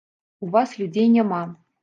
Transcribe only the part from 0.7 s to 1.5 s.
людзей няма.